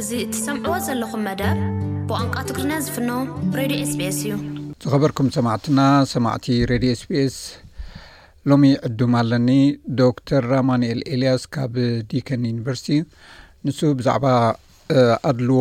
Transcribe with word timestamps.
እዚ 0.00 0.12
ትሰምዕዎ 0.34 0.74
ዘለኹም 0.84 1.20
መደብ 1.28 1.56
ብቋንቋ 2.08 2.34
ትግሪና 2.48 2.72
ዝፍኖ 2.84 3.08
ሬድዮ 3.58 3.80
ስቤስ 3.90 4.18
እዩ 4.20 4.30
ዝኸበርኩም 4.84 5.26
ሰማዕትና 5.36 5.80
ሰማዕቲ 6.12 6.46
ረድዮ 6.70 6.92
ስቢስ 7.00 7.36
ሎሚ 8.50 8.62
ዕዱም 8.88 9.12
ኣለኒ 9.20 9.48
ዶክተር 10.00 10.42
ራማኒኤል 10.54 11.00
ኤልያስ 11.16 11.42
ካብ 11.56 11.74
ዲከን 12.12 12.44
ዩኒቨርሲቲ 12.52 12.98
ንሱ 13.66 13.80
ብዛዕባ 13.98 14.24
ኣድልዎ 15.30 15.58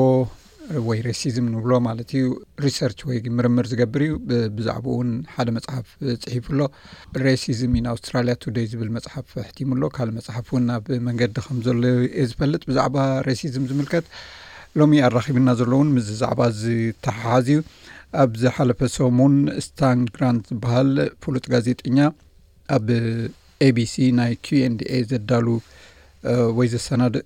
ወይ 0.88 0.98
ሬሲዝም 1.06 1.46
ንብሎ 1.54 1.72
ማለት 1.88 2.10
እዩ 2.18 2.26
ሪሰርች 2.66 3.00
ወይ 3.10 3.18
ምርምር 3.38 3.66
ዝገብር 3.72 4.02
እዩ 4.08 4.14
ብዛዕባ 4.58 4.86
እውን 4.94 5.10
ሓደ 5.36 5.48
መፅሓፍ 5.58 5.86
ፅሒፉ 6.26 6.46
ኣሎ 6.56 6.62
ሬሲዝም 7.26 7.72
ዩን 7.78 7.88
ኣውስትራልያ 7.94 8.34
ቱደይ 8.44 8.66
ዝብል 8.74 8.90
መፅሓፍ 8.98 9.30
ሕቲሙ 9.48 9.70
ሎ 9.84 9.90
ካልእ 9.96 10.14
መፅሓፍ 10.20 10.48
እውን 10.52 10.66
ናብ 10.72 10.88
መንገዲ 11.08 11.36
ከም 11.48 11.60
ዘሎ 11.68 11.80
እየ 12.08 12.26
ዝፈልጥ 12.32 12.62
ብዛዕባ 12.72 12.98
ሬሲዝም 13.30 13.66
ዝምልከት 13.72 14.06
ሎሚ 14.82 14.96
ኣራኺብና 15.10 15.50
ዘሎእውን 15.62 15.92
ብዛዕባ 15.98 16.42
ዝተሓሓዝ 16.62 17.50
እዩ 17.56 17.62
ኣብዚሓለፈ 18.26 18.80
ሰሙን 18.98 19.36
ስታን 19.68 20.00
ግራንት 20.16 20.46
ዝበሃል 20.54 20.92
ፍሉጥ 21.26 21.46
ጋዜጠኛ 21.56 22.00
ኣብ 22.78 22.88
aቢሲ 23.68 23.94
ናይ 24.18 24.32
qንdኤ 24.46 24.92
ዘዳሉ 25.10 25.46
ወይ 26.58 26.68
ዘሰናድእ 26.74 27.22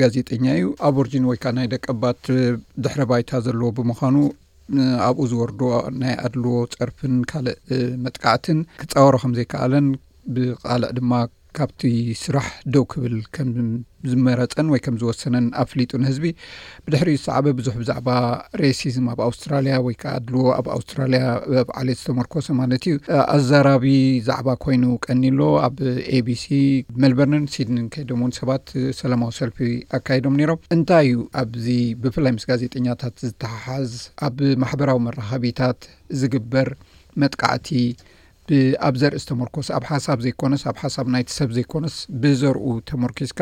ጋዜጠኛ 0.00 0.44
እዩ 0.58 0.66
ኣብ 0.88 0.96
ኦርጅን 1.02 1.24
ወይ 1.30 1.38
ከዓ 1.42 1.52
ናይ 1.56 1.66
ደቀባት 1.74 2.22
ድሕሪ 2.84 3.00
ባይታ 3.10 3.30
ዘለዎ 3.46 3.68
ብምዃኑ 3.78 4.16
ኣብኡ 5.08 5.24
ዝወርዶ 5.32 5.60
ናይ 6.02 6.14
ኣድልዎ 6.26 6.54
ፀርፍን 6.78 7.14
ካልእ 7.32 7.58
መጥቃዕትን 8.04 8.58
ክፃወሮ 8.80 9.14
ከም 9.24 9.34
ዘይከኣለን 9.38 9.86
ብቃልዕ 10.36 10.88
ድማ 10.98 11.12
ካብቲ 11.58 11.82
ስራሕ 12.22 12.46
ደው 12.74 12.84
ክብል 12.92 13.14
ከም 13.34 13.48
ዝመረፀን 14.10 14.66
ወይ 14.72 14.80
ከም 14.84 14.96
ዝወሰነን 15.02 15.46
ኣፍሊጡ 15.62 15.90
ንህዝቢ 16.02 16.24
ብድሕሪ 16.84 17.10
ዝሰዕበ 17.20 17.46
ብዙሕ 17.58 17.74
ብዛዕባ 17.80 18.08
ሬሲዝም 18.60 19.06
ኣብ 19.12 19.20
ኣውስትራልያ 19.26 19.76
ወይ 19.86 19.94
ከዓ 20.02 20.12
ድልዎ 20.26 20.44
ኣብ 20.58 20.66
ኣውስትራልያ 20.76 21.22
ብዓልት 21.70 21.98
ዝተመርኮሶ 22.02 22.48
ማለት 22.60 22.84
እዩ 22.90 22.96
ኣዛራቢ 23.36 23.86
ዛዕባ 24.28 24.48
ኮይኑ 24.64 24.84
ቀኒሎ 25.06 25.40
ኣብ 25.68 25.78
ኤቢሲ 26.18 26.46
ሜልበርነን 27.04 27.46
ሲድን 27.54 27.80
ከይዶም 27.96 28.22
እውን 28.24 28.34
ሰባት 28.40 28.64
ሰላማዊ 29.00 29.32
ሰልፊ 29.40 29.58
ኣካይዶም 29.98 30.36
ነይሮም 30.42 30.62
እንታይ 30.76 31.08
እዩ 31.12 31.18
ኣብዚ 31.42 31.66
ብፍላይ 32.04 32.34
ምስ 32.36 32.46
ጋዜጠኛታት 32.52 33.16
ዝተሓሓዝ 33.30 33.90
ኣብ 34.28 34.38
ማሕበራዊ 34.64 35.00
መራኸቢታት 35.08 35.80
ዝግበር 36.22 36.68
መጥቃዕቲ 37.22 37.68
ኣብ 38.88 38.94
ዘርኢ 39.00 39.16
ዝ 39.22 39.24
ተመርኮስ 39.30 39.68
ኣብ 39.76 39.84
ሓሳብ 39.90 40.18
ዘይኮነስ 40.24 40.62
ኣብ 40.70 40.76
ሓሳብ 40.82 41.06
ናይቲ 41.14 41.28
ሰብ 41.38 41.50
ዘይኮነስ 41.56 41.96
ብዘርኡ 42.22 42.64
ተመርኮስካ 42.90 43.40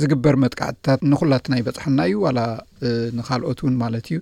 ዝግበር 0.00 0.34
መጥቃዕትታት 0.44 1.00
ንኩላትና 1.10 1.54
ይበፅሐና 1.60 1.98
እዩ 2.10 2.16
ዋላ 2.26 2.40
ንካልኦት 3.18 3.60
እውን 3.64 3.76
ማለት 3.84 4.06
እዩ 4.12 4.18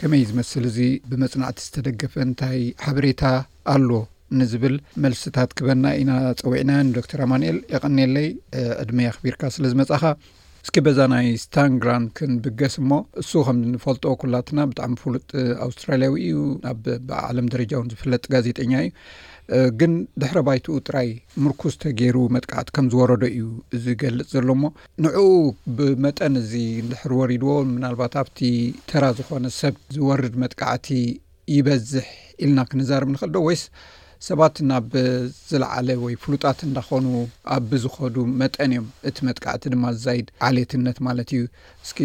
ከመይ 0.00 0.22
ዝመስል 0.30 0.64
እዚ 0.70 0.78
ብመፅናዕቲ 1.10 1.58
ዝተደገፈ 1.66 2.14
እንታይ 2.28 2.60
ሓበሬታ 2.86 3.22
ኣሎ 3.74 3.90
ንዝብል 4.38 4.74
መልስታት 5.02 5.50
ክበና 5.58 5.84
ኢና 6.00 6.12
ፀዊዕና 6.46 6.70
ዶክተር 6.96 7.20
ኣማንኤል 7.26 7.58
የቐኒለይ 7.74 8.26
ዕድሚይ 8.82 9.08
ኣኽቢርካ 9.10 9.42
ስለ 9.56 9.64
ዝመጽእኻ 9.72 10.04
እስኪ 10.66 10.78
በዛ 10.86 11.00
ናይ 11.12 11.26
ስታንግራን 11.42 12.04
ክንብገስ 12.16 12.74
ሞ 12.90 12.96
እሱ 13.20 13.32
ከምንፈልጦ 13.48 14.04
ኩላትና 14.22 14.58
ብጣዕሚ 14.70 14.94
ፍሉጥ 15.02 15.22
ኣውስትራልያዊ 15.66 16.14
እዩ 16.28 16.38
ብዓለም 17.08 17.46
ደረጃ 17.54 17.72
እውን 17.78 17.90
ዝፍለጥ 17.92 18.24
ጋዜጠኛ 18.34 18.72
እዩ 18.86 18.90
ግን 19.80 19.92
ድሕሪ 20.20 20.38
ባይትኡ 20.46 20.74
ጥራይ 20.88 21.08
ምርኩስ 21.42 21.74
ተገይሩ 21.82 22.16
መጥቃዕቲ 22.36 22.68
ከም 22.76 22.86
ዝወረዶ 22.92 23.22
እዩ 23.34 23.42
ዝገልፅ 23.84 24.26
ዘሎ 24.34 24.48
ሞ 24.62 24.72
ንዕኡ 25.04 25.28
ብመጠን 25.76 26.34
እዚ 26.42 26.52
ንድሕር 26.86 27.12
ወሪድዎ 27.20 27.50
ምናልባት 27.74 28.14
ኣብቲ 28.22 28.38
ተራ 28.92 29.04
ዝኾነ 29.18 29.46
ሰብ 29.60 29.74
ዝወርድ 29.98 30.34
መጥቃዕቲ 30.44 30.88
ይበዝሕ 31.56 32.06
ኢልና 32.44 32.58
ክንዛርብ 32.72 33.08
ንክእል 33.14 33.32
ዶ 33.36 33.44
ወይስ 33.46 33.62
ሰባት 34.28 34.56
ና 34.68 34.78
ብዝለዓለ 34.92 35.88
ወይ 36.04 36.14
ፍሉጣት 36.22 36.58
እንዳኮኑ 36.68 37.06
ኣብብዝኸዱ 37.56 38.14
መጠን 38.42 38.72
እዮም 38.74 38.86
እቲ 39.08 39.16
መጥቃዕቲ 39.28 39.64
ድማ 39.74 39.84
ዝዘይድ 39.96 40.28
ዓልየትነት 40.46 40.98
ማለት 41.08 41.30
እዩ 41.36 41.42
እስኪ 41.86 41.98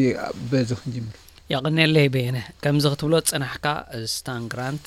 በዚ 0.51 0.69
ክንጅምር 0.81 1.15
ይቅኒለይ 1.53 2.07
ቤየነ 2.15 2.37
ከምዚ 2.63 2.85
ክትብሎ 2.91 3.13
ፅናሕካ 3.31 3.65
ስታንግራንት 4.15 4.85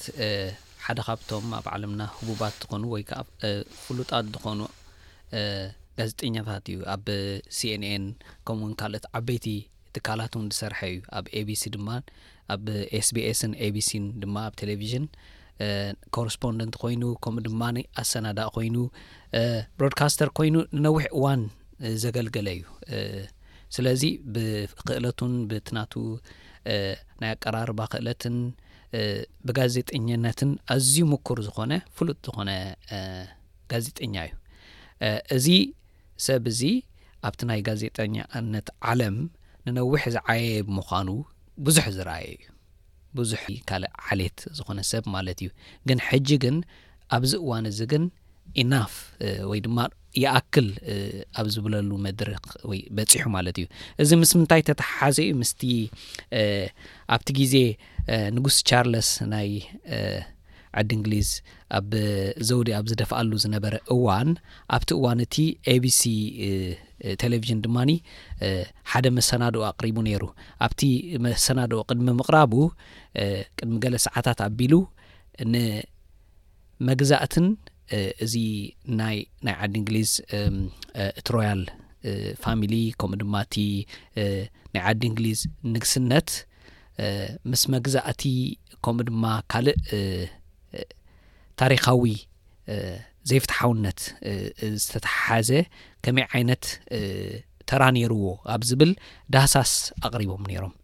ሓደ 0.87 1.01
ካብቶም 1.07 1.45
ኣብ 1.59 1.67
ዓለምና 1.75 2.03
ህቡባት 2.17 2.55
ዝኮኑ 2.63 2.83
ወይ 2.95 3.03
ከዓ 3.09 3.21
ፍሉጣት 3.83 4.25
ዝኮኑ 4.35 4.61
ጋዜጠኛታት 5.99 6.65
እዩ 6.73 6.79
ኣብ 6.95 7.07
ሲንኤን 7.59 8.05
ከምኡ 8.47 8.61
ውን 8.65 8.73
ካልኦት 8.81 9.07
ዓበይቲ 9.19 9.47
ትካላት 9.97 10.35
ን 10.43 10.47
ዝሰርሐ 10.55 10.81
እዩ 10.93 10.99
ኣብ 11.19 11.27
ኤቢሲ 11.41 11.63
ድማ 11.75 11.89
ኣብ 12.55 12.67
ኤስቢስን 12.99 13.53
ኤቢሲን 13.67 14.05
ድማ 14.25 14.37
ኣብ 14.49 14.55
ቴሌቭዥን 14.63 15.05
ኮረስፖንደንት 16.17 16.77
ኮይኑ 16.83 17.03
ከምኡ 17.27 17.43
ድማ 17.49 17.63
ኣሰናዳእ 18.03 18.51
ኮይኑ 18.57 18.77
ብሮድካስተር 19.79 20.31
ኮይኑ 20.41 20.55
ንነዊሕ 20.77 21.05
እዋን 21.19 21.45
ዘገልገለ 22.05 22.49
እዩ 22.57 22.63
ስለዚ 23.77 24.03
ብክእለትን 24.35 25.33
ብትናቱ 25.53 25.93
ናይ 27.23 27.33
ኣቀራርባ 27.37 27.81
ክእለትን 27.93 28.37
ብጋዜጠኛነትን 29.49 30.51
ኣዝዩ 30.75 30.97
ምኩር 31.13 31.39
ዝኮነ 31.47 31.73
ፍሉጥ 31.99 32.19
ዝኾነ 32.29 32.51
ጋዜጠኛ 33.73 34.17
እዩ 34.31 35.13
እዚ 35.37 35.47
ሰብ 36.27 36.45
እዚ 36.53 36.61
ኣብቲ 37.29 37.41
ናይ 37.51 37.61
ጋዜጠኛነት 37.69 38.69
ዓለም 38.93 39.17
ንነዊሕ 39.67 40.03
ዝዓየየ 40.15 40.59
ብምዃኑ 40.69 41.09
ብዙሕ 41.67 41.85
ዝረአየ 41.97 42.27
እዩ 42.37 42.45
ብዙሕ 43.19 43.43
ካልእ 43.69 43.93
ሓሌት 44.07 44.39
ዝኾነ 44.59 44.79
ሰብ 44.93 45.05
ማለት 45.17 45.39
እዩ 45.45 45.51
ግን 45.91 45.99
ሕጂ 46.09 46.29
ግን 46.45 46.57
ኣብዚ 47.17 47.33
እዋን 47.45 47.67
እዚ 47.73 47.79
ግን 47.93 48.05
ኢናፍ 48.63 48.95
ወይ 49.51 49.61
ድማ 49.67 49.79
ይኣክል 50.23 50.67
ኣብ 51.41 51.47
ዝብለሉ 51.55 51.89
መድሪክ 52.07 52.45
ወይ 52.71 52.81
በፂሑ 52.97 53.25
ማለት 53.37 53.57
እዩ 53.61 53.67
እዚ 54.03 54.11
ምስ 54.21 54.33
ምንታይ 54.39 54.63
ተተሓሓዘ 54.69 55.19
እዩ 55.27 55.33
ምስቲ 55.43 55.63
ኣብቲ 57.15 57.29
ግዜ 57.41 57.55
ንጉስ 58.37 58.57
ቻርለስ 58.71 59.11
ናይ 59.33 59.51
ዓዲ 60.81 60.91
እንግሊዝ 60.99 61.29
ኣብ 61.79 61.91
ዘውዲ 62.49 62.69
ኣብ 62.79 62.87
ዝደፍኣሉ 62.93 63.31
ዝነበረ 63.45 63.75
እዋን 63.95 64.31
ኣብቲ 64.77 64.91
እዋን 64.99 65.19
እቲ 65.25 65.37
ኤቢሲ 65.75 66.03
ቴሌቭዥን 67.23 67.61
ድማኒ 67.65 67.91
ሓደ 68.93 69.07
መሰናድኡ 69.19 69.63
ኣቅሪቡ 69.73 69.99
ነይሩ 70.09 70.23
ኣብቲ 70.67 70.83
መሰናድኦ 71.27 71.81
ቅድሚ 71.91 72.09
ምቕራቡ 72.21 72.55
ቅድሚ 73.59 73.77
ገለ 73.85 73.97
ሰዓታት 74.07 74.41
ኣቢሉ 74.49 74.73
ንመግዛእትን 75.53 77.47
እዚ 78.25 78.35
ናይ 79.01 79.17
ናይ 79.47 79.55
ዓዲ 79.63 79.75
እንግሊዝ 79.81 80.11
እትሮያል 81.21 81.61
ፋሚሊ 82.45 82.75
ከምኡ 83.01 83.17
ድማ 83.23 83.35
እቲ 83.47 83.57
ናይ 84.75 84.83
ዓዲ 84.91 85.01
እንግሊዝ 85.11 85.41
ንግስነት 85.75 86.31
ምስ 87.51 87.63
መግዛእቲ 87.75 88.23
ከምኡ 88.87 89.07
ድማ 89.11 89.25
ካልእ 89.53 89.77
ታሪካዊ 91.63 92.05
ዘይፍትሓውነት 93.31 94.01
ዝተተሓሓዘ 94.83 95.51
ከመይ 96.05 96.25
ዓይነት 96.33 96.65
ተራ 97.71 97.83
ነይርዎ 97.97 98.25
ኣብ 98.55 98.63
ዝብል 98.71 98.91
ዳህሳስ 99.35 99.73
ኣቅሪቦም 100.07 100.43
ነይሮም 100.49 100.75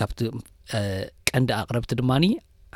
ካብቲ 0.00 0.18
ቀንዲ 1.28 1.50
ኣቅረብቲ 1.60 1.92
ድማኒ 2.00 2.24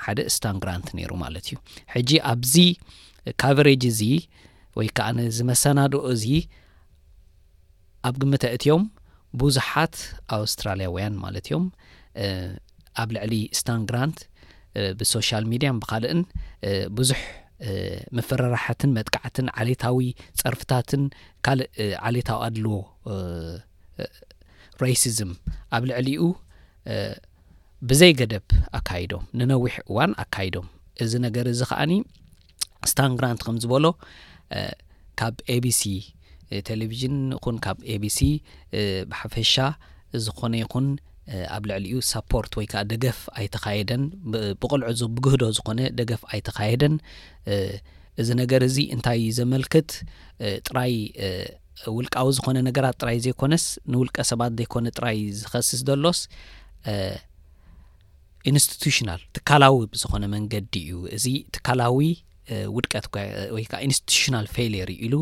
ሓደ 0.05 0.21
ስታን 0.37 0.57
ግራንት 0.65 0.89
ነይሩ 0.99 1.11
ማለት 1.25 1.47
እዩ 1.51 1.57
ሕጂ 1.95 2.11
ኣብዚ 2.33 2.55
ካቨሬጅ 3.43 3.83
እዚ 3.93 4.01
ወይ 4.79 4.89
ከዓ 4.99 5.09
ንዝመሰናድኦ 5.19 6.03
እዚ 6.17 6.25
ኣብ 8.09 8.17
ግምተ 8.23 8.45
እትዮም 8.57 8.85
ብዙሓት 9.43 9.97
ኣውስትራልያውያን 10.39 11.15
ማለት 11.25 11.47
እዮም 11.51 11.65
ኣብ 13.03 13.09
ልዕሊ 13.17 13.35
ስታንግራንት 13.61 14.19
ብሶሻል 15.01 15.45
ሚድያን 15.51 15.79
ብካልእን 15.83 16.21
ብዙሕ 16.99 17.21
ምፍራራሓትን 18.17 18.91
መጥካዕትን 18.99 19.47
ዓሌታዊ 19.63 20.05
ፀርፍታትን 20.41 21.05
ካልእ 21.47 21.69
ዓሌታዊ 22.09 22.39
ኣድልዎ 22.49 22.75
ሬሲዝም 24.89 25.33
ኣብ 25.77 25.85
ልዕሊኡ 25.91 26.23
ብዘይ 27.91 28.13
ገደብ 28.19 28.47
ኣካይዶም 28.79 29.25
ንነዊሕ 29.39 29.75
እዋን 29.89 30.13
ኣካይዶም 30.23 30.67
እዚ 31.05 31.13
ነገር 31.25 31.47
እዚ 31.51 31.61
ከዓኒ 31.71 31.93
ስታንግራንት 32.91 33.41
ከም 33.47 33.57
ዝበሎ 33.63 33.85
ካብ 35.21 35.35
ኤቢሲ 35.57 35.83
ቴሌቭዥን 36.69 37.17
ኹን 37.45 37.57
ካብ 37.67 37.79
ኤቢሲ 37.95 38.19
ብሓፈሻ 39.11 39.55
ዝኾነ 40.25 40.53
ይኹን 40.63 40.87
ኣብ 41.57 41.63
ልዕሊ 41.71 41.85
ዩ 41.95 42.03
ሳፖርት 42.11 42.53
ወይ 42.59 42.67
ከዓ 42.73 42.83
ደገፍ 42.93 43.19
ኣይተካየደን 43.39 44.03
ብቕልዑ 44.61 44.91
ብግህዶ 45.17 45.43
ዝኾነ 45.59 45.79
ደገፍ 46.01 46.23
ኣይተካየደን 46.33 46.95
እዚ 48.23 48.29
ነገር 48.43 48.61
እዚ 48.69 48.77
እንታይ 48.95 49.21
ዘመልክት 49.39 49.91
ጥራይ 50.69 50.95
ውልቃዊ 51.97 52.29
ዝኮነ 52.37 52.59
ነገራት 52.69 52.97
ጥራይ 53.03 53.19
ዘይኮነስ 53.25 53.65
ንውልቀ 53.93 54.17
ሰባት 54.33 54.53
ዘይኮነ 54.61 54.87
ጥራይ 54.99 55.19
ዝኸስስ 55.41 55.83
ዘሎስ 55.89 56.21
ኢንስቲቱሽናል 58.51 59.21
ትካላዊ 59.37 59.75
ብዝኮነ 59.93 60.25
መንገዲ 60.35 60.75
እዩ 60.87 60.93
እዚ 61.17 61.27
ትካላዊ 61.55 61.99
ውድቀት 62.77 63.07
ወይዓ 63.57 63.69
ኢንስቲቱሽናል 63.87 64.47
ፌር 64.55 64.91
ኢሉ 65.05 65.15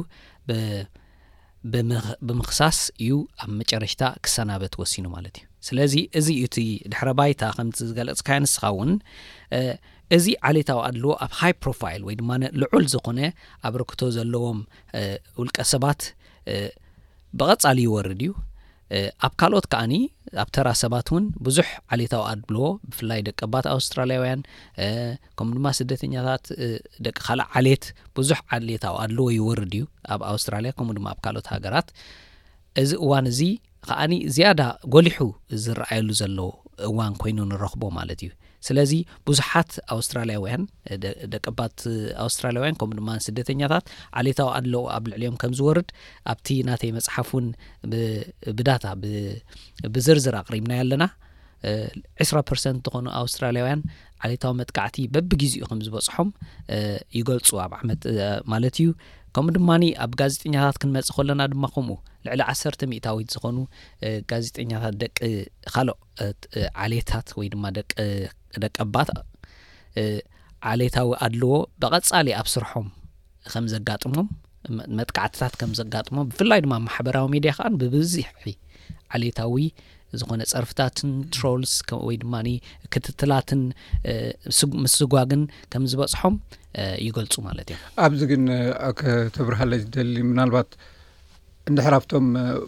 ብምክሳስ 2.28 2.78
እዩ 3.04 3.12
ኣብ 3.44 3.50
መጨረሽታ 3.60 4.02
ክሰናበት 4.24 4.74
ወሲኑ 4.80 5.06
ማለት 5.16 5.36
እዩ 5.40 5.44
ስለዚ 5.68 5.94
እዚ 6.18 6.26
ዩቲ 6.42 6.56
ድሕረ 6.92 7.08
ባይታ 7.18 7.42
ከምቲ 7.56 7.78
ዝገለፅካያ 7.90 8.36
ኣንስኻ 8.40 8.62
እውን 8.74 8.92
እዚ 10.16 10.26
ዓሌታዊ 10.48 10.78
ኣድልዎ 10.88 11.12
ኣብ 11.24 11.32
ሃይ 11.40 11.52
ፕሮፋይል 11.62 12.02
ወይ 12.08 12.16
ድማ 12.20 12.30
ልዑል 12.62 12.84
ዝኮነ 12.94 13.20
ኣብ 13.68 13.74
ርክቶ 13.82 14.00
ዘለዎም 14.16 14.60
ውልቀ 15.40 15.58
ሰባት 15.72 16.02
ብቐፃሊ 17.40 17.78
ይወርድ 17.86 18.20
እዩ 18.26 18.32
ኣብ 19.26 19.32
ካልኦት 19.40 19.66
ከዓኒ 19.72 19.92
ኣብ 20.42 20.48
ተራ 20.56 20.68
ሰባት 20.80 21.06
እውን 21.12 21.24
ብዙሕ 21.46 21.68
ዓሌታዊ 21.94 22.22
ኣድልዎ 22.32 22.66
ብፍላይ 22.90 23.20
ደቂ 23.28 23.38
ባት 23.54 23.66
ኣውስትራልያውያን 23.76 24.40
ከምኡ 25.38 25.52
ድማ 25.58 25.68
ስደተኛታት 25.80 26.44
ደቂ 27.06 27.16
ካልእ 27.26 27.48
ዓሌት 27.60 27.86
ብዙሕ 28.18 28.38
ዓሌታዊ 28.58 28.94
ኣድልዎ 29.04 29.26
ይወርድ 29.38 29.74
እዩ 29.78 29.86
ኣብ 30.16 30.22
ኣውስትራልያ 30.32 30.72
ከምኡ 30.78 30.96
ድማ 31.00 31.08
ኣብ 31.14 31.20
ካልኦት 31.26 31.48
ሃገራት 31.54 31.90
እዚ 32.82 32.90
እዋን 33.06 33.28
እዚ 33.32 33.42
ከዓኒ 33.88 34.14
ዝያዳ 34.36 34.60
ጎሊሑ 34.96 35.18
ዝረኣየሉ 35.64 36.08
ዘሎ 36.22 36.40
እዋን 36.90 37.12
ኮይኑ 37.22 37.38
ንረኽቦ 37.52 37.82
ማለት 37.98 38.20
እዩ 38.26 38.30
ስለዚ 38.66 38.92
ብዙሓት 39.28 39.70
ኣውስትራላያውያን 39.96 40.62
ደቀባት 41.34 41.78
ኣውስትራላያውያን 42.24 42.78
ከምኡ 42.80 42.96
ድማ 43.00 43.10
ስደተኛታት 43.26 43.84
ዓሌታዊ 44.20 44.48
ኣድለዉ 44.58 44.82
ኣብ 44.96 45.04
ልዕልዮም 45.12 45.36
ከም 45.42 45.52
ዝወርድ 45.60 45.88
ኣብቲ 46.32 46.48
ናተይ 46.68 46.92
መፅሓፍ 46.98 47.30
እውን 47.34 47.46
ብዳታ 48.58 48.84
ብዝርዝር 49.96 50.36
ኣቅሪምና 50.42 50.72
ኣለና 50.82 51.06
2ስራ 52.22 52.38
ር 52.48 52.58
ዝኾኑ 52.64 53.06
ኣውስትራላያውያን 53.20 53.80
ዓሌታዊ 54.26 54.52
መጥካዕቲ 54.62 54.98
በብግዜኡ 55.14 55.64
ከም 55.70 55.78
ዝበፅሖም 55.86 56.28
ይገልፁ 57.18 57.50
ኣብ 57.64 57.72
ዓመት 57.80 58.02
ማለት 58.52 58.76
እዩ 58.82 58.88
ከምኡ 59.36 59.50
ድማኒ 59.56 59.84
ኣብ 60.02 60.12
ጋዜጠኛታት 60.20 60.76
ክንመፅእ 60.82 61.14
ከለና 61.16 61.42
ድማ 61.52 61.64
ከምኡ 61.72 61.94
ልዕሊ 62.26 62.40
ዓሰርተ 62.50 62.80
ሚእታዊት 62.90 63.28
ዝኮኑ 63.34 63.56
ጋዜጠኛታት 64.30 64.94
ደቂ 65.02 65.16
ካል 65.74 65.88
ዓሌታት 66.84 67.28
ወይ 67.38 67.48
ድማ 67.54 67.64
ደቂ 67.78 67.90
ኣባታ 68.84 69.10
ዓሌታዊ 70.70 71.10
ኣድለዎ 71.26 71.52
ብቐጻሊ 71.84 72.28
ኣብ 72.40 72.48
ስርሖም 72.54 72.86
ከም 73.54 73.66
ዘጋጥሞም 73.74 74.28
መጥካዕትታት 75.00 75.52
ከም 75.62 75.72
ዘጋጥሞም 75.80 76.26
ብፍላይ 76.30 76.62
ድማ 76.66 76.74
ማሕበራዊ 76.86 77.26
ሚድያ 77.34 77.52
ከዓን 77.58 77.76
ብብዝሕ 77.82 78.28
ዓሌታዊ 79.16 79.54
ዝኮነ 80.20 80.42
ፀርፍታትን 80.52 81.10
ትሮልስ 81.34 81.72
ወይ 82.08 82.16
ድማ 82.24 82.34
ክትትላትን 82.92 83.62
ምስስጓግን 84.84 85.42
ከም 85.72 85.84
ዝበፅሖም 85.92 86.34
ይገልፁ 87.06 87.34
ማለት 87.48 87.68
እዮ 87.74 87.78
ኣብዚ 88.06 88.20
ግን 88.30 88.42
ኣተብርሃለይ 88.90 89.80
ዝደሊ 89.84 90.14
ምናልባት 90.30 90.70
እንድሕራፍቶም 91.70 92.26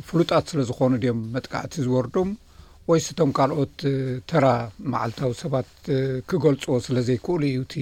ፍሉጣት 0.08 0.46
ስለ 0.52 0.60
ዝኮኑ 0.68 0.92
ድዮም 1.02 1.20
መጥቃዕቲ 1.34 1.74
ዝወርዶም 1.86 2.30
ወይስ 2.90 3.06
እቶም 3.12 3.30
ካልኦት 3.36 3.78
ተራ 4.30 4.46
መዓልታዊ 4.92 5.32
ሰባት 5.42 5.70
ክገልፅዎ 6.30 6.76
ስለ 6.86 6.96
ዘይክእሉ 7.08 7.42
እዩ 7.50 7.60
ቲ 7.72 7.76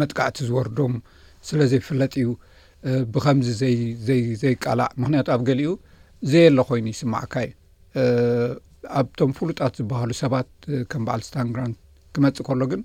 መጥቃዕቲ 0.00 0.38
ዝወርዶም 0.48 0.94
ስለ 1.48 1.60
ዘይፍለጥ 1.72 2.12
እዩ 2.22 2.30
ብከምዚ 3.14 3.50
ዘይቃልዕ 4.42 4.88
ምክንያቱ 5.02 5.28
ኣብ 5.36 5.42
ገሊኡ 5.48 5.70
ዘየ 6.32 6.46
ሎ 6.56 6.62
ኮይኑ 6.70 6.86
ይስማዕካ 6.94 7.34
እዩ 7.46 7.54
ኣብቶም 9.00 9.30
ፍሉጣት 9.38 9.72
ዝበሃሉ 9.80 10.10
ሰባት 10.22 10.48
ከም 10.90 11.02
በዓል 11.06 11.22
ስታንግራንት 11.28 11.76
ክመፅእ 12.14 12.44
ከሎ 12.48 12.62
ግን 12.72 12.80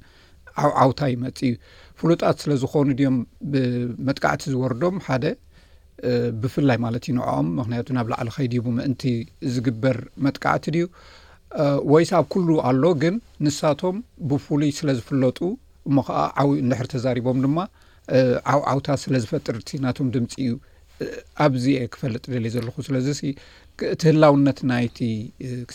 ዓብዓውታ 0.65 0.99
ይመፅ 1.13 1.37
እዩ 1.47 1.53
ፍሉጣት 1.99 2.37
ስለዝኾኑ 2.43 2.87
ድዮም 2.99 3.17
ብመጥቃዕቲ 3.53 4.43
ዝወርዶም 4.53 4.95
ሓደ 5.07 5.25
ብፍላይ 6.41 6.77
ማለት 6.85 7.03
ይንዕኦም 7.09 7.47
ምክንያቱ 7.59 7.87
ናብ 7.97 8.07
ላዕሊ 8.13 8.29
ከይዲቡ 8.35 8.65
ምእንቲ 8.77 9.03
ዝግበር 9.55 9.97
መጥቃዕቲ 10.25 10.65
ድዩ 10.75 10.85
ወይ 11.93 12.03
ስኣብ 12.09 12.25
ኩሉ 12.33 12.49
ኣሎ 12.69 12.83
ግን 13.01 13.15
ንሳቶም 13.45 13.97
ብፍሉይ 14.29 14.71
ስለ 14.79 14.87
ዝፍለጡ 14.99 15.39
እሞ 15.87 15.95
ከዓ 16.07 16.19
ዓብ 16.41 16.49
እንድሕሪ 16.63 16.87
ተዛሪቦም 16.93 17.39
ድማ 17.45 17.57
ዓብዓውታ 18.53 18.87
ስለ 19.03 19.13
ዝፈጥርቲ 19.23 19.69
ናቶም 19.85 20.07
ድምፂ 20.15 20.33
እዩ 20.47 20.53
ኣብዚ 21.45 21.65
የ 21.77 21.87
ክፈልጥ 21.93 22.23
ደልየ 22.33 22.51
ዘለኹ 22.55 22.75
ስለዚ 22.87 23.07
እ 23.27 23.31
እቲ 23.93 24.01
ህላውነት 24.09 24.59
ናይቲ 24.71 24.97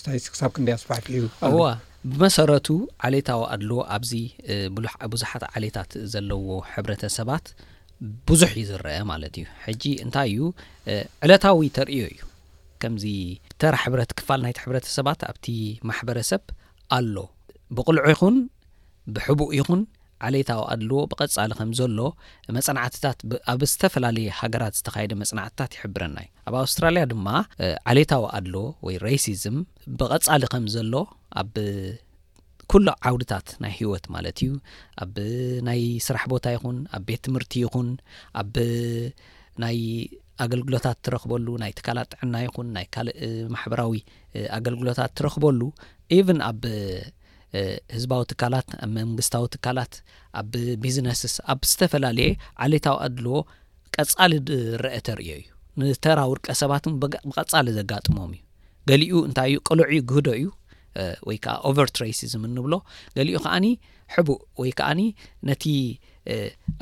ታይ 0.06 0.18
ክሳብ 0.32 0.50
ክንደይ 0.56 0.74
ኣስፋሕፍ 0.78 1.06
ዩእዋ 1.14 1.64
ብመሰረቱ 2.10 2.68
ዓሌታዊ 3.06 3.40
ኣሎ 3.54 3.70
ኣብዚ 3.96 4.12
ብዙሓት 5.12 5.44
ዓሌታት 5.54 5.90
ዘለዎ 6.12 6.48
ሕብረተሰባት 6.72 7.46
ብዙሕ 8.30 8.50
እዩ 8.58 8.64
ዝረአ 8.70 8.98
ማለት 9.12 9.34
እዩ 9.40 9.46
ሕጂ 9.66 9.84
እንታይ 10.04 10.28
እዩ 10.34 10.40
ዕለታዊ 11.26 11.68
ተርእዮ 11.78 12.02
እዩ 12.12 12.18
ከምዚ 12.82 13.04
ተራ 13.60 13.74
ሕብረት 13.84 14.10
ክፋል 14.18 14.40
ናይቲ 14.44 14.58
ሕብረተሰባት 14.64 15.20
ኣብቲ 15.30 15.46
ማሕበረሰብ 15.90 16.42
ኣሎ 16.98 17.14
ብቕልዑ 17.78 18.04
ይኹን 18.12 18.36
ብሕቡእ 19.14 19.50
ይኹን 19.58 19.80
ዓሌታዊ 20.26 20.60
ኣድልዎ 20.72 21.00
ብቐጻሊ 21.10 21.50
ከምዘሎ 21.58 21.98
መፅናዕትታት 22.56 23.18
ኣብ 23.52 23.60
ዝተፈላለየ 23.72 24.28
ሃገራት 24.40 24.74
ዝተካየደ 24.78 25.12
መፅናዕትታት 25.22 25.72
ይሕብረና 25.76 26.16
እዩ 26.24 26.30
ኣብ 26.48 26.54
ኣውስትራልያ 26.64 27.02
ድማ 27.12 27.26
ዓሌታዊ 27.92 28.24
ኣድልዎ 28.38 28.64
ወይ 28.88 28.96
ሬሲዝም 29.06 29.58
ብቀጻሊ 30.02 30.42
ከም 30.52 30.64
ዘሎ 30.76 30.94
ኣብ 31.42 31.54
ኩሉ 32.72 32.86
ዓውድታት 33.08 33.48
ናይ 33.64 33.72
ሂወት 33.80 34.06
ማለት 34.14 34.38
እዩ 34.46 34.50
ኣብ 35.04 35.14
ናይ 35.68 35.82
ስራሕ 36.06 36.24
ቦታ 36.32 36.46
ይኹን 36.56 36.78
ኣብ 36.96 37.02
ቤት 37.10 37.20
ትምህርቲ 37.26 37.52
ይኹን 37.66 37.88
ኣብ 38.42 38.54
ናይ 39.62 39.78
ኣገልግሎታት 40.44 40.98
ትረክበሉ 41.06 41.46
ናይ 41.62 41.72
ትካላ 41.78 42.00
ጥዕና 42.12 42.34
ይኹን 42.46 42.68
ናይ 42.74 42.84
ካልእ 42.94 43.16
ማሕበራዊ 43.54 43.94
ኣገልግሎታት 44.58 45.10
ትረክበሉ 45.18 45.60
ቨን 46.26 46.38
ኣብ 46.50 46.60
ህዝባዊ 47.96 48.22
ትካላት 48.30 48.68
ኣብ 48.84 48.90
መንግስታዊ 48.96 49.44
ትካላት 49.54 49.92
ኣብ 50.40 50.52
ቢዝነስስ 50.84 51.34
ኣብ 51.52 51.60
ዝተፈላለየ 51.70 52.30
ዓሌታዊ 52.64 52.96
ኣድልዎ 53.06 53.36
ቀፃሊ 53.96 54.32
ዝረአ 54.48 54.98
ተርእዮ 55.06 55.30
እዩ 55.40 55.46
ንተራውርቀ 55.82 56.46
ሰባት 56.62 56.84
ብቀፃሊ 57.30 57.66
ዘጋጥሞም 57.78 58.32
እዩ 58.36 58.42
ገሊኡ 58.90 59.12
እንታይ 59.28 59.48
እዩ 59.52 59.58
ቀልዒ 59.68 59.84
ግህዶ 60.10 60.28
እዩ 60.40 60.46
ወይ 61.28 61.36
ከዓ 61.44 61.54
ኦቨርትሬ 61.68 62.06
ዝም 62.32 62.42
እንብሎ 62.48 62.74
ገሊኡ 63.16 63.36
ከዓኒ 63.44 63.66
ሕቡእ 64.14 64.40
ወይ 64.60 64.70
ከዓኒ 64.80 65.00
ነቲ 65.48 65.64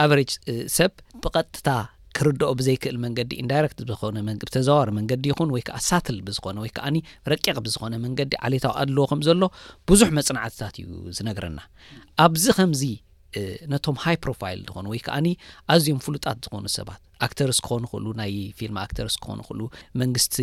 ኣቨሬጅ 0.04 0.30
ሰብ 0.76 0.92
ብቐጥታ 1.22 1.68
ክርድኦ 2.18 2.46
ብዘይክእል 2.58 2.96
መንገዲ 3.04 3.30
ኢንዳይረክት 3.42 3.78
ኮነብተዘዋዋር 4.02 4.88
መንገዲ 4.98 5.24
ይኹን 5.32 5.50
ወይከዓ 5.54 5.78
ሳትል 5.88 6.18
ብዝኮነ 6.26 6.56
ወይ 6.64 6.70
ከዓኒ 6.76 6.96
ረቂቅ 7.32 7.56
ብዝኮነ 7.66 7.94
መንገዲ 8.04 8.32
ዓሌታዊ 8.48 8.72
ኣድለዎ 8.82 9.04
ከም 9.10 9.20
ዘሎ 9.28 9.42
ብዙሕ 9.90 10.08
መፅናዕትታት 10.18 10.76
እዩ 10.82 11.14
ዝነግረና 11.18 11.58
ኣብዚ 12.26 12.46
ከምዚ 12.58 12.82
ነቶም 13.72 13.96
ሃይ 14.04 14.16
ፕሮፋይል 14.24 14.60
ዝኾኑ 14.68 14.86
ወይ 14.92 15.00
ከዓኒ 15.06 15.26
ኣዝዮም 15.72 16.00
ፍሉጣት 16.06 16.36
ዝኾኑ 16.46 16.64
ሰባት 16.78 17.00
ኣክተርስ 17.26 17.58
ክኾኑ 17.66 17.82
ይክእሉ 17.86 18.06
ናይ 18.20 18.32
ፊልም 18.58 18.76
ኣክተርስ 18.86 19.14
ክኾኑ 19.22 19.38
ይክእሉ 19.44 19.60
መንግስቲ 20.02 20.36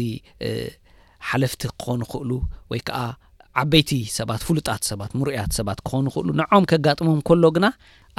ሓለፍቲ 1.29 1.61
ክኾኑ 1.81 1.99
ይክእሉ 2.07 2.31
ወይ 2.73 2.81
ከዓ 2.89 2.97
ዓበይቲ 3.61 3.91
ሰባት 4.19 4.41
ፍሉጣት 4.49 4.83
ሰባት 4.91 5.11
ምርያት 5.21 5.51
ሰባት 5.59 5.79
ክኾኑ 5.87 6.05
ይክእሉ 6.11 6.29
ንዖም 6.41 6.63
ከጋጥሞም 6.71 7.19
ከሎ 7.29 7.43
ግና 7.57 7.65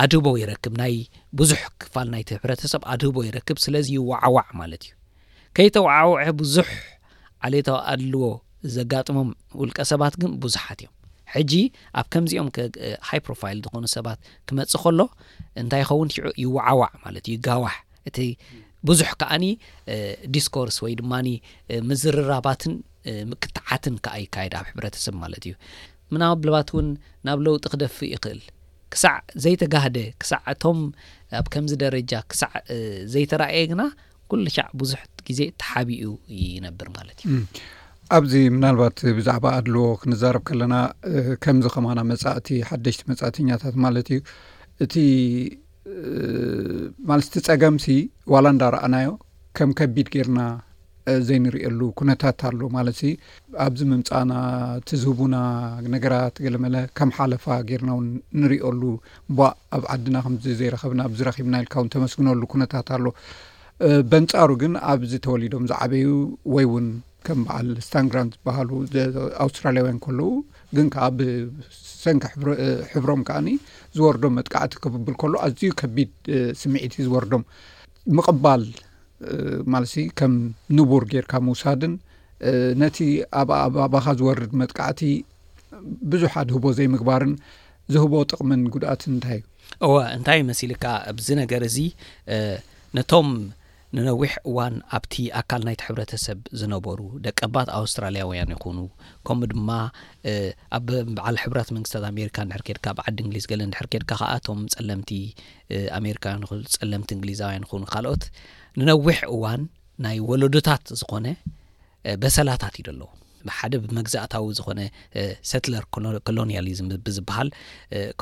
ኣድህቦ 0.02 0.26
ይረክብ 0.42 0.74
ናይ 0.80 0.94
ብዙሕ 1.38 1.60
ክፋል 1.82 2.06
ናይቲ 2.14 2.28
ሕብረተሰብ 2.36 2.82
ኣድህቦ 2.92 3.16
ይረክብ 3.28 3.58
ስለዚ 3.64 3.86
ይዋዓዋዕ 3.98 4.46
ማለት 4.60 4.82
እዩ 4.86 4.92
ከይተወዓውዐ 5.56 6.20
ብዙሕ 6.40 6.68
ዓሌየታዊ 7.46 7.78
ኣልዎ 7.92 8.22
ዘጋጥሞም 8.76 9.28
ውልቀ 9.60 9.78
ሰባት 9.92 10.14
ግን 10.22 10.32
ብዙሓት 10.44 10.78
እዮም 10.84 10.92
ሕጂ 11.34 11.52
ኣብ 12.00 12.06
ከምዚኦም 12.12 12.48
ሃይ 13.08 13.20
ፕሮፋይል 13.26 13.58
ዝኮኑ 13.66 13.84
ሰባት 13.96 14.18
ክመፅእ 14.48 14.80
ከሎ 14.84 15.00
እንታይ 15.62 15.80
ይከውን 15.84 16.08
ትዑ 16.14 16.26
ይዋዓዋዕ 16.44 16.90
ማለት 17.04 17.24
እዩ 17.28 17.34
ይጋዋሕ 17.38 17.74
እቲ 18.10 18.18
ብዙሕ 18.88 19.10
ከዓኒ 19.20 19.44
ዲስኮርስ 20.36 20.76
ወይ 20.84 20.92
ድማኒ 21.00 21.28
ምዝርራባትን 21.90 22.74
ምቅትዓትን 23.30 23.94
ከዓ 24.06 24.16
ይካየድ 24.24 24.54
ኣብ 24.60 24.66
ሕብረተሰብ 24.72 25.14
ማለት 25.24 25.44
እዩ 25.48 25.54
ምናብልባት 26.14 26.68
እውን 26.74 26.88
ናብ 27.26 27.38
ለውጢ 27.46 27.64
ክደፊ 27.74 27.96
ይክእል 28.14 28.40
ክሳዕ 28.94 29.14
ዘይተጋህደ 29.44 29.98
ክሳዕ 30.22 30.40
እቶም 30.54 30.78
ኣብ 31.38 31.46
ከምዚ 31.54 31.72
ደረጃ 31.84 32.12
ክሳዕ 32.32 32.52
ዘይተራእየ 33.14 33.64
ግና 33.72 33.82
ኩሉ 34.32 34.44
ሻዕ 34.56 34.68
ብዙሕ 34.80 35.00
ግዜ 35.28 35.40
ተሓቢኡ 35.62 36.04
ይነብር 36.42 36.88
ማለት 36.98 37.18
እዩ 37.26 37.36
ኣብዚ 38.16 38.32
ምናልባት 38.56 38.98
ብዛዕባ 39.18 39.44
ኣድልዎ 39.58 39.84
ክንዛረብ 40.00 40.42
ከለና 40.48 40.74
ከምዚ 41.44 41.66
ከምና 41.74 42.00
መጻእቲ 42.12 42.48
ሓደሽቲ 42.68 43.02
መጻእትኛታት 43.10 43.76
ማለት 43.84 44.08
እዩ 44.16 44.20
እቲ 44.84 44.94
ማለቲ 47.10 47.34
ፀገምሲ 47.48 47.86
ዋላ 48.34 48.46
እንዳረአናዮ 48.54 49.08
ከም 49.58 49.72
ከቢድ 49.78 50.06
ገይርና 50.14 50.40
ዘይንሪእሉ 51.28 51.80
ኩነታት 51.98 52.40
ኣሎ 52.48 52.60
ማለት 52.76 52.98
ኣብዚ 53.64 53.80
ምምፃእና 53.90 54.34
እቲ 54.80 54.90
ዝህቡና 55.02 55.36
ነገራት 55.94 56.36
ገለ 56.44 56.56
መለ 56.64 56.76
ከም 56.98 57.10
ሓለፋ 57.16 57.44
ጌርና 57.70 57.90
እውን 57.96 58.06
ንሪኦሉ 58.42 58.82
ኣብ 59.76 59.82
ዓድና 59.94 60.16
ከምዚ 60.26 60.44
ዘይረኸብና 60.60 61.00
ኣብዝረኺብና 61.08 61.54
ኢልካ 61.64 61.74
ውን 61.82 61.90
ተመስግነሉ 61.96 62.40
ኩነታት 62.54 62.88
ኣሎ 62.96 63.04
በንጻሩ 64.10 64.50
ግን 64.62 64.74
ኣብዚ 64.92 65.12
ተወሊዶም 65.26 65.64
ዝዓበዩ 65.70 66.08
ወይ 66.54 66.66
እውን 66.70 66.86
ከም 67.26 67.38
በዓል 67.48 67.68
ስታንግራን 67.86 68.28
ዝበሃሉ 68.36 68.70
ኣውስትራልያውያን 69.44 70.00
ከለዉ 70.04 70.28
ግን 70.76 70.86
ከዓ 70.94 71.06
ብሰንኪ 71.18 72.24
ሕብሮም 72.92 73.20
ከዓኒ 73.28 73.48
ዝወርዶም 73.96 74.34
መጥቃዕቲ 74.38 74.72
ክብብል 74.84 75.14
ከሎ 75.22 75.34
ኣዝዩ 75.46 75.70
ከቢድ 75.82 76.12
ስምዒቲ 76.62 76.94
ዝወርዶም 77.06 77.44
ምቕባል 78.16 78.62
ማለት 79.72 79.92
ከም 80.18 80.34
ንቡር 80.76 81.02
ጌርካ 81.12 81.32
ምውሳድን 81.46 81.94
ነቲ 82.82 82.96
ኣብኣብኣባኻ 83.40 84.06
ዝወርድ 84.20 84.52
መጥቃዕቲ 84.60 85.00
ብዙሕ 86.12 86.32
ኣድ 86.42 86.48
ህቦ 86.54 86.64
ዘይምግባርን 86.78 87.34
ዝህቦ 87.94 88.12
ጥቕምን 88.30 88.60
ጉድኣት 88.74 89.02
እንታይ 89.12 89.38
እዩ 89.40 89.46
እወ 89.86 89.92
እንታይ 90.16 90.40
መስልካ 90.50 90.84
ኣዚ 91.12 91.28
ነገር 91.42 91.62
እዚ 91.68 91.76
ነቶም 92.96 93.28
ንነዊሕ 93.96 94.32
እዋን 94.50 94.74
ኣብቲ 94.96 95.14
ኣካል 95.40 95.60
ናይቲ 95.66 95.80
ሕብረተሰብ 95.88 96.38
ዝነበሩ 96.60 96.98
ደቀባት 97.24 97.68
ኣውስትራልያውያን 97.80 98.52
ይኹኑ 98.54 98.78
ከምኡ 99.26 99.46
ድማ 99.52 99.68
ኣብ 100.78 100.88
በዓል 101.16 101.36
ሕብራት 101.42 101.68
መንግስታት 101.76 102.04
ኣሜሪካ 102.10 102.36
ሕርኬድካ 102.56 102.86
ብዓዲ 102.98 103.16
እንግሊዝ 103.24 103.44
ገለ 103.50 103.60
ድሕርኬድካ 103.74 104.08
ከዓ 104.20 104.30
ቶም 104.46 104.60
ፀለምቲ 104.76 105.10
ኣሜሪካውያን 105.98 106.42
ይ 106.46 106.76
ፀለምቲ 106.80 107.10
እንግሊዛውያን 107.18 107.66
ይኹኑ 107.66 107.82
ካልኦት 107.94 108.24
ንነዊሕ 108.82 109.18
እዋን 109.34 109.64
ናይ 110.06 110.18
ወለዱታት 110.30 110.84
ዝኾነ 111.02 111.26
በሰላታት 112.24 112.74
እዩ 112.82 112.86
ዘሎዉ 112.88 113.04
ሓደ 113.58 113.74
ብመግዛእታዊ 113.84 114.44
ዝኾነ 114.60 114.80
ሰትለር 115.50 115.84
ኮሎኒያሊዝም 116.30 116.88
ብዝበሃል 117.06 117.48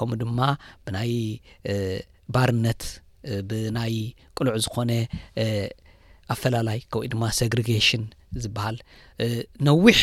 ከምኡ 0.01 0.19
ድማ 0.25 0.39
ብናይ 0.87 1.13
ባርነት 2.37 2.83
ብናይ 3.49 3.95
ቁልዕ 4.37 4.55
ዝኾነ 4.65 4.91
ኣፈላላይ 6.35 6.79
ከወይ 6.93 7.09
ድማ 7.13 7.23
ሰግሪጌሽን 7.41 8.05
ዝበሃል 8.43 8.77
ነዊሕ 9.69 9.99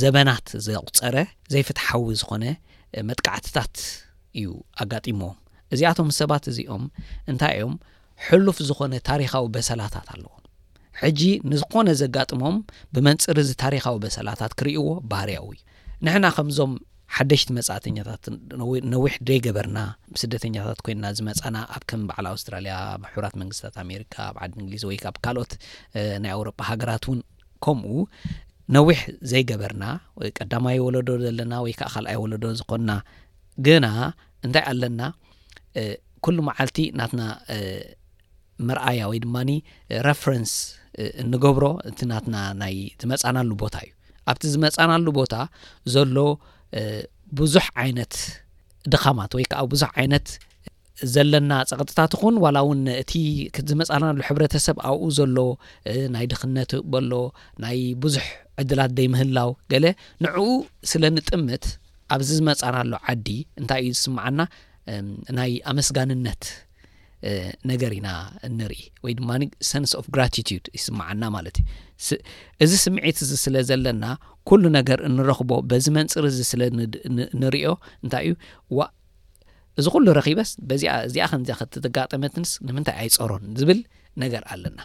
ዘበናት 0.00 0.46
ዘቁፀረ 0.66 1.16
ዘይፍትሓዊ 1.52 2.04
ዝኾነ 2.20 2.44
መጥቃዕትታት 3.08 3.74
እዩ 4.40 4.48
ኣጋጢምዎም 4.82 5.36
እዚኣቶም 5.74 6.08
ሰባት 6.20 6.44
እዚኦም 6.52 6.84
እንታይ 7.32 7.52
እዮም 7.58 7.74
ሕሉፍ 8.26 8.56
ዝኮነ 8.68 8.92
ታሪካዊ 9.10 9.44
በሰላታት 9.54 10.08
ኣለዎም 10.14 10.38
ሕጂ 11.02 11.20
ንዝኾነ 11.50 11.88
ዘጋጥሞም 12.00 12.56
ብመንፅሪ 12.94 13.38
እዚ 13.44 13.50
ታሪካዊ 13.64 13.96
በሰላታት 14.04 14.52
ክርእይዎ 14.60 14.84
ባህርያዊ 15.12 15.46
እዩ 15.56 15.60
ንሕና 16.06 16.26
ከምዞም 16.36 16.72
ሓደሽቲ 17.16 17.48
መፃእተኛታት 17.56 18.24
ነዊሕ 18.92 19.14
ዘይገበርና 19.28 19.78
ስደተኛታት 20.20 20.78
ኮይና 20.84 21.04
ዝመፃና 21.16 21.56
ኣብ 21.76 21.82
ከም 21.90 22.02
በዓል 22.08 22.26
ኣውስትራልያ 22.32 22.74
ብሕብራት 23.02 23.34
መንግስትታት 23.40 23.74
ኣሜሪካ 23.82 24.14
ኣብ 24.28 24.36
ዓዲ 24.44 24.52
እንግሊዝ 24.62 24.82
ወይ 24.90 24.96
ከ 25.02 25.06
ብ 25.14 25.20
ካልኦት 25.24 25.52
ናይ 26.24 26.32
አውሮጳ 26.36 26.58
ሃገራት 26.70 27.04
እውን 27.08 27.18
ከምኡ 27.64 27.92
ነዊሕ 28.76 29.00
ዘይገበርና 29.32 29.84
ቀዳማይ 30.38 30.78
ወለዶ 30.86 31.08
ዘለና 31.24 31.52
ወይ 31.64 31.74
ከዓ 31.80 31.88
ካልኣይ 31.94 32.16
ወለዶ 32.24 32.44
ዝኮንና 32.60 32.92
ግና 33.66 33.86
እንታይ 34.46 34.64
ኣለና 34.72 35.00
ኩሉ 36.26 36.36
መዓልቲ 36.48 36.78
ናትና 37.00 37.22
መርኣያ 38.68 39.02
ወይ 39.10 39.18
ድማኒ 39.26 39.50
ረፈረንስ 40.08 40.52
እንገብሮ 41.24 41.64
እቲ 41.90 42.00
ናትና 42.12 42.36
ናይ 42.62 42.74
ዝመፃናሉ 43.02 43.50
ቦታ 43.64 43.76
እዩ 43.86 43.92
ኣብቲ 44.30 44.42
ዝመፃናሉ 44.56 45.06
ቦታ 45.20 45.34
ዘሎ 45.94 46.16
ብዙሕ 47.38 47.66
ዓይነት 47.82 48.14
ድኻማት 48.92 49.32
ወይ 49.36 49.44
ከዓ 49.50 49.60
ብዙሕ 49.72 49.88
ዓይነት 50.00 50.26
ዘለና 51.12 51.52
ፀቅጥታት 51.70 52.12
ኹን 52.20 52.34
ዋላ 52.44 52.56
እውን 52.64 52.80
እቲ 53.02 53.12
ዝመፃናሉ 53.70 54.18
ሕብረተሰብ 54.28 54.76
ኣብኡ 54.88 55.04
ዘሎ 55.18 55.36
ናይ 56.14 56.26
ድኽነት 56.32 56.72
በሎ 56.92 57.12
ናይ 57.64 57.78
ብዙሕ 58.02 58.26
ዕድላት 58.62 58.92
ዘይምህላው 58.98 59.50
ገለ 59.72 59.84
ንዕኡ 60.24 60.44
ስለ 60.90 61.04
ንጥምት 61.16 61.64
ኣብዚ 62.14 62.28
ዝመፃናሉ 62.40 62.92
ዓዲ 63.10 63.26
እንታይ 63.60 63.80
እዩ 63.86 63.90
ዝስምዓና 63.98 64.38
ናይ 65.38 65.52
ኣመስጋንነት 65.72 66.42
ነገር 67.70 67.90
ኢና 67.96 68.08
እንርኢ 68.48 68.74
ወይ 69.04 69.12
ድማኒ 69.18 69.42
ንስ 69.82 69.90
ፍ 70.04 70.06
ግራቲቱድ 70.14 70.64
ይስምዓና 70.76 71.22
ማለት 71.36 71.56
እዩ 71.56 72.16
እዚ 72.64 72.72
ስምዒት 72.84 73.18
ዚ 73.30 73.38
ስለ 73.44 73.56
ዘለና 73.68 74.04
ኩሉ 74.50 74.62
ነገር 74.78 74.98
እንረኽቦ 75.08 75.50
በዚ 75.70 75.86
መንፅሪ 75.98 76.24
ዝ 76.38 76.46
ስለ 76.52 76.62
ንርኦ 77.42 77.72
እንታይ 78.04 78.24
እዩ 78.30 78.32
ዋ 78.78 78.88
እዚ 79.80 79.86
ኩሉ 79.96 80.06
ረኪበስ 80.18 80.50
በዚ 80.70 80.82
እዚኣ 81.08 81.26
ከምዚ 81.34 81.50
ከትተጋጠመትንስ 81.60 82.50
ንምንታይ 82.68 82.98
ኣይፀሮን 83.04 83.44
ዝብል 83.60 83.80
ነገር 84.24 84.42
ኣለና 84.54 84.80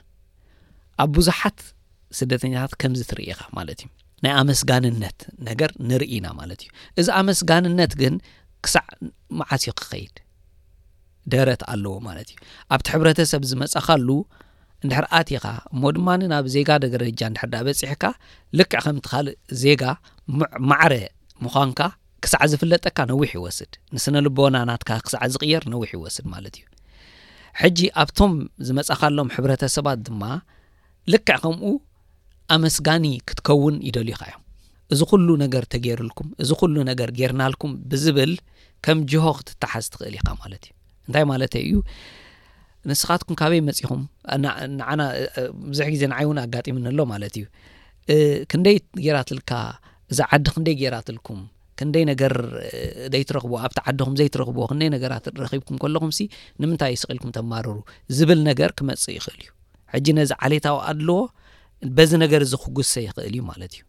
ኣብ 1.03 1.09
ብዙሓት 1.17 1.59
ስደተኛታት 2.19 2.73
ከምዚ 2.83 3.01
ትርኢኻ 3.13 3.39
ማለት 3.57 3.79
እዩ 3.85 3.89
ናይ 4.25 4.33
ኣመስጋንነት 4.43 5.19
ነገር 5.49 5.69
ንርኢኢና 5.89 6.27
ማለት 6.39 6.61
እዩ 6.67 6.69
እዚ 7.01 7.07
ኣመስጋንነት 7.23 7.91
ግን 8.03 8.13
ክሳዕ 8.65 8.87
መዓትዮ 9.39 9.71
ክኸይድ 9.81 10.15
ደረት 11.33 11.61
ኣለዎ 11.71 11.93
ማለት 12.07 12.27
እዩ 12.33 12.37
ኣብቲ 12.75 12.87
ሕብረተሰብ 12.95 13.41
ዝመፀኻሉ 13.51 14.07
እንድሕርኣት 14.83 15.27
ኢኻ 15.35 15.45
እሞ 15.73 15.81
ድማ 15.95 16.07
ናብ 16.33 16.45
ዜጋ 16.55 16.69
ደገረጃ 16.83 17.21
ንድሕርዳ 17.33 17.55
በፂሕካ 17.67 18.03
ልክዕ 18.59 18.79
ከም 18.85 18.97
ትካልእ 19.05 19.35
ዜጋ 19.63 19.83
ሙዕማዕረ 20.39 20.93
ምዃንካ 21.45 21.79
ክሳዕ 22.25 22.43
ዝፍለጠካ 22.51 22.97
ነዊሕ 23.11 23.31
ይወስድ 23.37 23.73
ንስነልበና 23.95 24.55
ናትካ 24.69 24.89
ክሳዕ 25.05 25.23
ዝቅየር 25.33 25.63
ነዊሕ 25.73 25.89
ይወስድ 25.97 26.25
ማለት 26.33 26.55
እዩ 26.59 26.65
ሕጂ 27.61 27.79
ኣብቶም 28.03 28.33
ዝመፀኻሎም 28.69 29.31
ሕብረተሰባት 29.35 29.99
ድማ 30.07 30.23
ልክዕ 31.13 31.37
ከምኡ 31.43 31.71
ኣመስጋኒ 32.55 33.05
ክትከውን 33.27 33.77
ይደልዩኻ 33.87 34.21
እዮም 34.33 34.43
እዚ 34.93 34.99
ኩሉ 35.11 35.27
ነገር 35.43 35.63
ተገይርልኩም 35.73 36.27
እዚ 36.43 36.49
ኩሉ 36.59 36.75
ነገር 36.91 37.09
ጌርናልኩም 37.19 37.71
ብዝብል 37.91 38.33
ከም 38.85 38.99
ጅሆ 39.11 39.25
ክትተሓዝ 39.39 39.85
ትኽእል 39.93 40.15
ኢኻ 40.19 40.27
ማለት 40.43 40.63
እዩ 40.67 40.73
እንታይ 41.07 41.23
ማለት 41.31 41.53
እዩ 41.63 41.71
ንስኻትኩም 42.89 43.35
ካበይ 43.39 43.61
መፂኹም 43.69 44.01
ንና 44.77 44.99
ብዙሕ 45.71 45.87
ግዜ 45.93 46.01
ንዓይእውን 46.11 46.37
ኣጋጢም 46.45 46.77
ንህሎ 46.85 46.99
ማለት 47.13 47.33
እዩ 47.39 47.45
ክንደይ 48.51 48.77
ጌራትልካ 49.05 49.51
እዛ 50.11 50.19
ዓዲ 50.35 50.45
ክንደይ 50.55 50.75
ጌራትልኩም 50.81 51.39
ክንደይ 51.79 52.03
ነገር 52.11 52.33
ዘይትረኽብዎ 53.13 53.55
ኣብቲ 53.65 53.79
ዓድኹም 53.89 54.13
ዘይትረኽብዎ 54.19 54.63
ክንደይ 54.71 54.89
ነገራት 54.95 55.25
ረኺብኩም 55.41 55.77
ከለኹምሲ 55.83 56.19
ንምንታይ 56.61 56.91
ይስቅልኩም 56.95 57.31
ተማርሩ 57.37 57.75
ዝብል 58.17 58.39
ነገር 58.49 58.69
ክመፅእ 58.79 59.13
ይኽእል 59.17 59.37
እዩ 59.43 59.47
ሕጂ 59.95 60.07
ነዚ 60.19 60.31
ዓሌታዊ 60.45 60.77
ኣለዎ 60.91 61.19
በዚ 61.97 62.11
ነገር 62.23 62.41
ዚ 62.51 62.57
ክጉዝሰ 62.63 62.93
ይኽእል 63.07 63.25
እዩ 63.35 63.41
ማለት 63.51 63.73
እዩ 63.77 63.83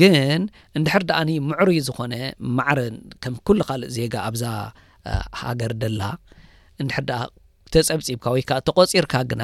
ግን 0.00 0.42
እንድሕር 0.78 1.02
ድኣኒ 1.10 1.30
ምዕሩ 1.50 1.68
ዝኾነ 1.86 2.14
ማዕረን 2.58 2.96
ከም 3.24 3.36
ኩሉ 3.48 3.60
ካልእ 3.68 3.90
ዜጋ 3.96 4.14
ኣብዛ 4.30 4.42
ሃገር 5.42 5.72
ደላ 5.82 6.02
እንድሕ 6.82 6.98
ዳኣ 7.10 7.22
ተፀብፂብካ 7.74 8.24
ወይ 8.34 8.42
ከ 8.48 8.52
ተቆፂርካ 8.68 9.14
ግና 9.30 9.42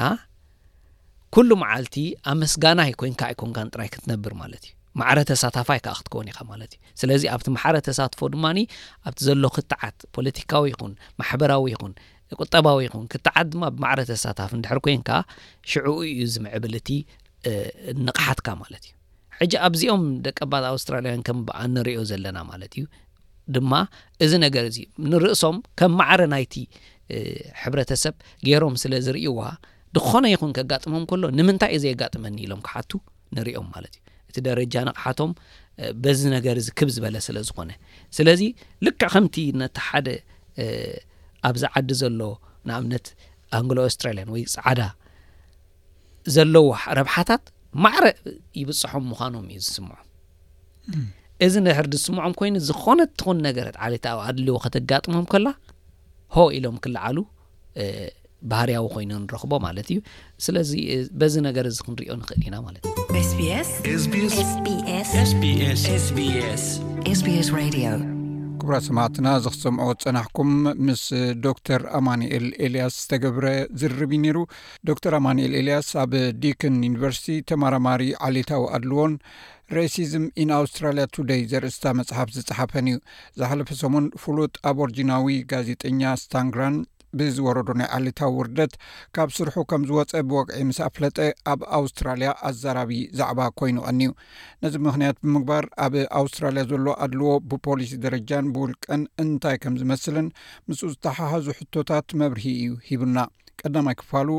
ኩሉ 1.35 1.49
መዓልቲ 1.61 1.95
ኣመስጋናይ 2.31 2.91
ኮይንካ 2.99 3.21
ኣይኮንካን 3.29 3.69
ጥራይ 3.73 3.89
ክትነብር 3.93 4.33
ማለት 4.41 4.63
እዩ 4.67 4.73
ማዕረ 4.99 5.19
ተሳታፋይ 5.29 5.79
ከ 5.85 5.87
ክትከወን 5.97 6.29
ኢኻ 6.31 6.39
ማለት 6.51 6.71
እዩ 6.75 6.79
ስለዚ 7.01 7.23
ኣብቲ 7.35 7.47
መሓረ 7.57 7.75
ተሳትፎ 7.87 8.21
ድማኒ 8.33 8.59
ኣብቲ 9.07 9.19
ዘሎ 9.29 9.43
ክትዓት 9.57 9.97
ፖለቲካዊ 10.17 10.63
ይኹን 10.73 10.93
ማሕበራዊ 11.21 11.65
ይኹን 11.73 11.93
ቁጠባዊ 12.43 12.77
ይኹን 12.87 13.05
ክትዓት 13.13 13.47
ድማ 13.51 13.63
ብማዕረ 13.75 13.99
ተሳታፍ 14.11 14.51
ንድሕር 14.59 14.79
ኮንካ 14.87 15.09
ሽዑኡ 15.73 15.97
እዩ 16.11 16.21
ዝምዕብል 16.35 16.73
እቲ 16.81 16.89
ንቕሓትካ 18.05 18.47
ማለት 18.63 18.85
እዩ 18.89 18.93
ሕጂ 19.41 19.53
ኣብዚኦም 19.67 20.03
ደቀ 20.25 20.37
ባል 20.51 20.63
ኣውስትራልያን 20.73 21.21
ከምብኣ 21.27 21.57
እንሪዮ 21.67 21.99
ዘለና 22.11 22.37
ማለት 22.51 22.73
እዩ 22.79 22.85
ድማ 23.55 23.73
እዚ 24.25 24.31
ነገር 24.45 24.63
እዚ 24.71 24.77
ንርእሶም 25.11 25.57
ከም 25.79 25.91
ማዕረ 25.99 26.21
ናይቲ 26.33 26.55
ሕብረተሰብ 27.61 28.15
ገይሮም 28.47 28.73
ስለ 28.83 28.93
ዝርይዋ 29.05 29.39
ድኾነ 29.95 30.25
ይኹን 30.33 30.51
ከጋጥሞም 30.57 31.03
ከሎ 31.09 31.23
ንምንታይ 31.37 31.71
እዩ 31.75 31.79
ዘየጋጥመኒ 31.85 32.35
ኢሎም 32.45 32.61
ክሓቱ 32.67 32.91
ንርኦም 33.35 33.67
ማለት 33.75 33.93
እዩ 33.99 34.03
እቲ 34.29 34.37
ደረጃ 34.47 34.73
ነቕሓቶም 34.89 35.31
በዚ 36.03 36.21
ነገር 36.35 36.55
ዚ 36.65 36.69
ክብ 36.79 36.89
ዝበለ 36.95 37.15
ስለዝኾነ 37.27 37.71
ስለዚ 38.17 38.41
ልካ 38.85 39.01
ከምቲ 39.13 39.35
ነቲ 39.61 39.77
ሓደ 39.87 40.07
ኣብዚ 41.49 41.63
ዓዲ 41.79 41.89
ዘሎ 42.01 42.19
ንኣብነት 42.69 43.07
ኣንግሎ 43.59 43.77
ኣስትራልያን 43.89 44.31
ወይ 44.35 44.43
ፃዓዳ 44.55 44.81
ዘለዎ 46.35 46.67
ረብሓታት 46.99 47.43
ማዕረ 47.83 48.05
ይብፅሖም 48.61 49.03
ምዃኖም 49.11 49.45
እዩ 49.53 49.59
ዝስምዖም 49.65 50.05
እዚ 51.45 51.55
ንሕር 51.65 51.87
ዲስምዖም 51.93 52.33
ኮይኑ 52.37 52.55
ዝኮነ 52.67 52.99
ትኩን 53.19 53.37
ነገረት 53.47 53.75
ዓሌታዊ 53.85 54.15
ኣድልዎ 54.29 54.53
ከተጋጥሞም 54.63 55.25
ከላ 55.33 55.47
ሆ 56.35 56.45
ኢሎም 56.57 56.77
ክላዓሉ 56.83 57.17
ባህርያዊ 58.51 58.85
ኮይኑ 58.95 59.11
ንረክቦ 59.25 59.53
ማለት 59.65 59.87
እዩ 59.93 59.99
ስለዚ 60.45 60.71
በዚ 61.21 61.35
ነገር 61.47 61.65
እዚ 61.71 61.77
ክንሪዮ 61.87 62.15
ንኽእል 62.21 62.41
ኢና 62.47 62.55
ማለት 62.67 62.83
ክቡራ 68.61 68.77
ሰማዕትና 68.85 69.27
ዝክሰምዖ 69.45 69.89
ፀናሕኩም 70.03 70.49
ምስ 70.87 71.03
ዶክተር 71.45 71.81
ኣማኒኤል 71.99 72.45
ኤልያስ 72.67 72.95
ዝተገብረ 73.03 73.45
ዝርርብ 73.81 74.11
ዩ 74.15 74.19
ነይሩ 74.23 74.37
ዶክተር 74.89 75.13
ኣማኒኤል 75.19 75.53
ኤልያስ 75.59 75.89
ኣብ 76.03 76.13
ዲከን 76.45 76.77
ዩኒቨርሲቲ 76.87 77.35
ተማራማሪ 77.51 78.01
ዓሌታዊ 78.29 78.63
ኣድልዎን 78.77 79.13
ሬሲዝም 79.75 80.25
ኢን 80.41 80.49
ኣውስትራልያ 80.57 81.03
ቱደይ 81.15 81.41
ዘርእስታ 81.51 81.87
መፅሓፍ 81.99 82.27
ዝፀሓፈን 82.35 82.85
እዩ 82.89 82.97
ዝሓለፈ 83.39 83.69
ሰሙን 83.79 84.05
ፍሉጥ 84.23 84.51
ኣብ 84.69 84.75
ወርጅናዊ 84.81 85.25
ጋዜጠኛ 85.51 86.03
ስታንግራን 86.21 86.75
ብዝወረዶ 87.19 87.69
ናይ 87.79 87.89
ዓሌታዊ 87.97 88.31
ውርደት 88.37 88.73
ካብ 89.15 89.29
ስርሑ 89.37 89.55
ከም 89.71 89.83
ዝወፀ 89.89 90.13
ብወግዒ 90.29 90.57
ምስ 90.69 90.77
ኣፍለጠ 90.87 91.17
ኣብ 91.53 91.59
ኣውስትራልያ 91.79 92.29
ኣዘራቢ 92.49 92.93
ዛዕባ 93.19 93.39
ኮይኑ 93.61 93.77
ቀኒዩ 93.89 94.11
ነዚ 94.65 94.73
ምክንያት 94.87 95.19
ብምግባር 95.25 95.65
ኣብ 95.85 95.95
ኣውስትራልያ 96.21 96.63
ዘሎ 96.71 96.87
ኣድልዎ 97.05 97.31
ብፖሊሲ 97.53 97.91
ደረጃን 98.05 98.47
ብውልቀን 98.57 99.03
እንታይ 99.23 99.57
ከም 99.65 99.75
ዝመስልን 99.81 100.29
ምስ 100.69 100.81
ዝተሓሓዙ 100.93 101.47
ሕቶታት 101.59 102.15
መብርሂ 102.21 102.45
እዩ 102.63 102.73
ሂቡና 102.87 103.17
ቀዳማይ 103.63 103.97
ክፋሉ 104.03 104.29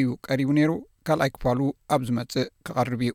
እዩ 0.00 0.10
ቀሪቡ 0.30 0.50
ነይሩ 0.60 0.72
ካልኣይ 1.08 1.32
ክፋሉ 1.36 1.60
ኣብ 1.96 2.04
ዝመፅእ 2.10 2.48
ክቐርብ 2.68 3.02
እዩ 3.08 3.14